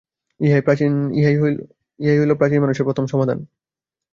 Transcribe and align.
ইহাই 0.39 1.35
হইল 2.19 2.31
প্রাচীন 2.35 2.59
মানুষের 2.63 2.87
প্রথম 2.87 3.05
সমাধান। 3.05 3.39